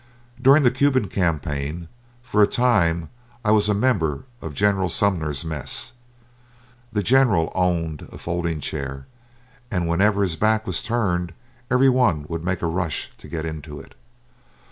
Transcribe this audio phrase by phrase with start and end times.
[0.41, 1.87] During the Cuban campaign,
[2.23, 3.09] for a time
[3.45, 5.93] I was a member of General Sumner's mess.
[6.91, 9.05] The general owned a folding chair,
[9.69, 11.33] and whenever his back was turned
[11.69, 13.93] every one would make a rush to get into it.